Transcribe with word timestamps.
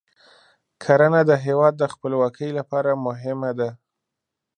کرنه 0.83 1.21
د 1.29 1.31
هیواد 1.45 1.73
د 1.77 1.83
خپلواکۍ 1.93 2.49
لپاره 2.59 2.91
مهمه 3.05 3.51
ده. 3.59 3.69